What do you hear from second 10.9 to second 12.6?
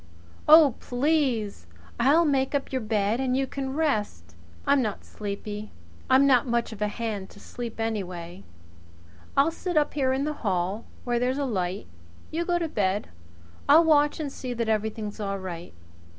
where there's a light. You get